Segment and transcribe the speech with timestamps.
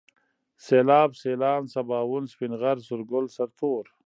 [0.67, 3.83] سيلاب، سيلان، سباوون، سپين غر، سورگل، سرتور